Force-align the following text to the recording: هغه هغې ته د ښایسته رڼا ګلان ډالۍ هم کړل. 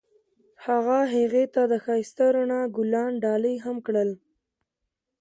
هغه 0.65 0.99
هغې 1.15 1.45
ته 1.53 1.61
د 1.71 1.73
ښایسته 1.83 2.25
رڼا 2.35 2.61
ګلان 2.75 3.11
ډالۍ 3.23 3.55
هم 3.65 3.77
کړل. 3.87 4.09